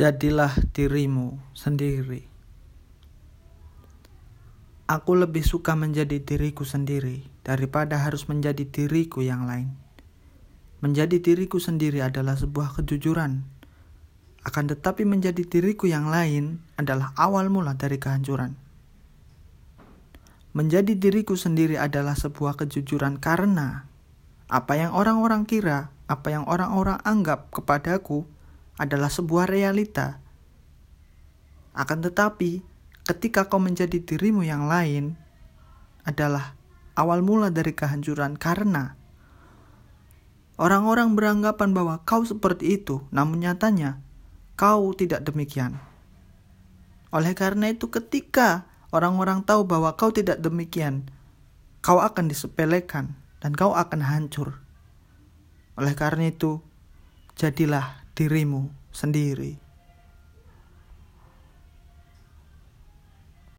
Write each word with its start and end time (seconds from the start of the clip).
Jadilah 0.00 0.56
dirimu 0.72 1.36
sendiri. 1.52 2.24
Aku 4.88 5.12
lebih 5.12 5.44
suka 5.44 5.76
menjadi 5.76 6.24
diriku 6.24 6.64
sendiri 6.64 7.28
daripada 7.44 8.00
harus 8.00 8.24
menjadi 8.24 8.64
diriku 8.64 9.20
yang 9.20 9.44
lain. 9.44 9.76
Menjadi 10.80 11.20
diriku 11.20 11.60
sendiri 11.60 12.00
adalah 12.00 12.32
sebuah 12.32 12.80
kejujuran. 12.80 13.44
Akan 14.40 14.72
tetapi 14.72 15.04
menjadi 15.04 15.44
diriku 15.44 15.84
yang 15.84 16.08
lain 16.08 16.64
adalah 16.80 17.12
awal 17.20 17.52
mula 17.52 17.76
dari 17.76 18.00
kehancuran. 18.00 18.56
Menjadi 20.56 20.96
diriku 20.96 21.36
sendiri 21.36 21.76
adalah 21.76 22.16
sebuah 22.16 22.56
kejujuran 22.56 23.20
karena 23.20 23.84
apa 24.48 24.80
yang 24.80 24.96
orang-orang 24.96 25.44
kira, 25.44 25.92
apa 26.08 26.32
yang 26.32 26.48
orang-orang 26.48 26.96
anggap 27.04 27.52
kepadaku 27.52 28.24
adalah 28.80 29.12
sebuah 29.12 29.44
realita. 29.44 30.24
Akan 31.76 32.00
tetapi, 32.00 32.64
ketika 33.04 33.44
kau 33.44 33.60
menjadi 33.60 34.00
dirimu 34.00 34.40
yang 34.40 34.64
lain, 34.64 35.20
adalah 36.08 36.56
awal 36.96 37.20
mula 37.20 37.52
dari 37.52 37.76
kehancuran 37.76 38.40
karena 38.40 38.96
orang-orang 40.56 41.12
beranggapan 41.12 41.76
bahwa 41.76 42.00
kau 42.08 42.24
seperti 42.24 42.80
itu, 42.80 43.04
namun 43.12 43.44
nyatanya 43.44 44.00
kau 44.56 44.96
tidak 44.96 45.28
demikian. 45.28 45.76
Oleh 47.12 47.36
karena 47.36 47.68
itu, 47.68 47.92
ketika 47.92 48.64
orang-orang 48.96 49.44
tahu 49.44 49.68
bahwa 49.68 49.92
kau 49.96 50.08
tidak 50.08 50.40
demikian, 50.40 51.04
kau 51.84 52.00
akan 52.00 52.32
disepelekan 52.32 53.16
dan 53.44 53.52
kau 53.52 53.76
akan 53.76 54.00
hancur. 54.04 54.60
Oleh 55.80 55.96
karena 55.96 56.28
itu, 56.28 56.60
jadilah 57.40 57.99
dirimu 58.20 58.68
sendiri. 58.92 59.56